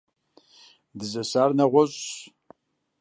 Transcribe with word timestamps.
Дызэсар 0.97 1.49
нэгъуэщӀщ. 1.57 2.01